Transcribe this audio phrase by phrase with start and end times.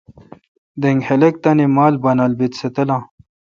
[0.81, 3.03] دینگ خلق تانی مال بانال بیت سہ تلاں۔